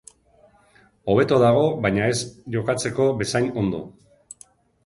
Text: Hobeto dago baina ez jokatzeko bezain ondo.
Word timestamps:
Hobeto 1.13 1.37
dago 1.43 1.67
baina 1.87 2.07
ez 2.13 2.17
jokatzeko 2.57 3.07
bezain 3.21 3.51
ondo. 3.65 3.83